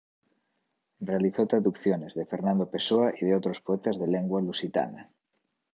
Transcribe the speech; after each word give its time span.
Realizó 0.99 1.45
traducciones, 1.45 2.15
de 2.15 2.25
Fernando 2.25 2.71
Pessoa 2.71 3.13
y 3.19 3.23
de 3.25 3.35
otros 3.35 3.61
poetas 3.61 3.99
de 3.99 4.07
lengua 4.07 4.41
lusitana. 4.41 5.11